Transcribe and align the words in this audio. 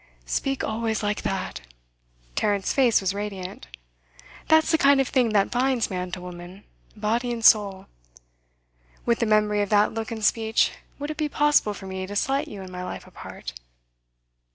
'Speak 0.25 0.63
always 0.63 1.03
like 1.03 1.21
that!' 1.21 1.61
Tarrant's 2.33 2.73
face 2.73 3.01
was 3.01 3.13
radiant. 3.13 3.67
'That's 4.47 4.71
the 4.71 4.79
kind 4.79 4.99
of 4.99 5.07
thing 5.07 5.29
that 5.29 5.51
binds 5.51 5.91
man 5.91 6.09
to 6.13 6.19
woman, 6.21 6.63
body 6.95 7.31
and 7.31 7.45
soul. 7.45 7.85
With 9.05 9.19
the 9.19 9.27
memory 9.27 9.61
of 9.61 9.69
that 9.69 9.93
look 9.93 10.09
and 10.09 10.25
speech, 10.25 10.71
would 10.97 11.11
it 11.11 11.17
be 11.17 11.29
possible 11.29 11.75
for 11.75 11.85
me 11.85 12.07
to 12.07 12.15
slight 12.15 12.47
you 12.47 12.63
in 12.63 12.71
my 12.71 12.83
life 12.83 13.05
apart? 13.05 13.53